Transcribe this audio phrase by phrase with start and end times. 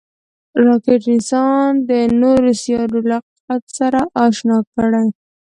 [0.65, 1.91] راکټ انسان د
[2.21, 4.91] نورو سیارو له حقیقت سره اشنا کړ